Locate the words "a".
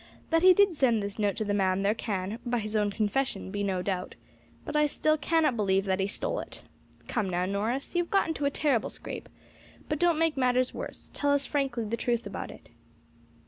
8.45-8.49